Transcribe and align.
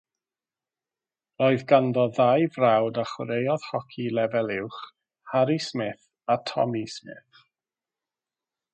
Roedd 1.41 1.65
ganddo 1.71 2.05
ddau 2.15 2.47
frawd 2.55 2.97
a 3.03 3.05
chwaraeodd 3.11 3.67
hoci 3.67 4.07
lefel 4.21 4.51
uwch- 4.57 4.83
Harry 5.35 5.61
Smith 5.69 6.09
a 6.37 6.43
Tommy 6.53 6.87
Smith. 6.99 7.49